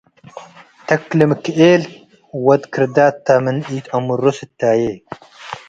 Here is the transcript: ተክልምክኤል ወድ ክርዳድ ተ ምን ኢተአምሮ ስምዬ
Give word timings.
ተክልምክኤል 0.87 1.83
ወድ 2.45 2.61
ክርዳድ 2.73 3.15
ተ 3.25 3.27
ምን 3.43 3.57
ኢተአምሮ 3.75 4.23
ስምዬ 4.37 4.81